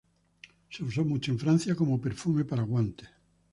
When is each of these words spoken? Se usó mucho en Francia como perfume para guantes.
Se 0.71 0.83
usó 0.83 1.05
mucho 1.05 1.31
en 1.31 1.37
Francia 1.37 1.75
como 1.75 2.01
perfume 2.01 2.43
para 2.43 2.63
guantes. 2.63 3.07